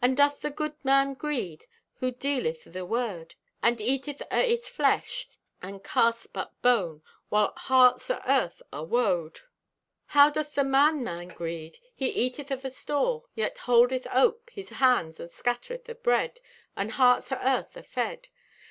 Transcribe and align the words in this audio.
How 0.00 0.08
doth 0.08 0.40
the 0.40 0.48
Good 0.48 0.82
man 0.82 1.12
greed, 1.12 1.66
Who 1.96 2.12
dealeth 2.12 2.66
o' 2.66 2.70
the 2.70 2.86
Word? 2.86 3.34
He 3.62 3.84
eateth 3.84 4.22
o' 4.30 4.38
its 4.38 4.70
flesh 4.70 5.28
and 5.60 5.84
casts 5.84 6.26
but 6.26 6.54
bone, 6.62 7.02
While 7.28 7.52
hearts 7.54 8.08
o' 8.10 8.22
Earth 8.26 8.62
are 8.72 8.86
woed. 8.86 9.40
How 10.16 10.30
doth 10.30 10.54
the 10.54 10.64
Man 10.64 11.04
man 11.04 11.28
greed? 11.28 11.76
He 11.94 12.08
eateth 12.08 12.50
o' 12.50 12.56
the 12.56 12.70
store, 12.70 13.24
yet 13.34 13.58
holdeth 13.58 14.06
ope 14.10 14.48
His 14.48 14.70
hands 14.70 15.20
and 15.20 15.30
scattereth 15.30 15.90
o' 15.90 15.92
bread 15.92 16.40
And 16.74 16.92
hearts 16.92 17.30
o' 17.30 17.36
Earth 17.36 17.76
are 17.76 17.82
fed. 17.82 18.28